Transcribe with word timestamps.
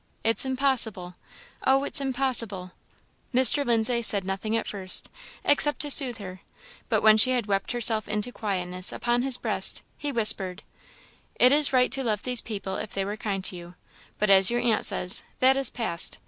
it's 0.23 0.45
impossible 0.45 1.13
Oh, 1.63 1.83
it's 1.83 2.01
impossible." 2.01 2.71
Mr. 3.35 3.63
Lindsay 3.63 4.01
said 4.01 4.23
nothing 4.23 4.57
at 4.57 4.65
first, 4.65 5.11
except 5.45 5.79
to 5.81 5.91
soothe 5.91 6.17
her; 6.17 6.41
but 6.89 7.03
when 7.03 7.17
she 7.19 7.33
had 7.33 7.45
wept 7.45 7.71
herself 7.71 8.09
into 8.09 8.31
quietness 8.31 8.91
upon 8.91 9.21
his 9.21 9.37
breast, 9.37 9.83
he 9.99 10.11
whispered 10.11 10.63
"It 11.35 11.51
is 11.51 11.71
right 11.71 11.91
to 11.91 12.03
love 12.03 12.23
these 12.23 12.41
people 12.41 12.77
if 12.77 12.95
they 12.95 13.05
were 13.05 13.15
kind 13.15 13.45
to 13.45 13.55
you; 13.55 13.75
but, 14.17 14.31
as 14.31 14.49
your 14.49 14.59
aunt 14.61 14.87
says, 14.87 15.21
that 15.37 15.55
is 15.55 15.69
past. 15.69 16.17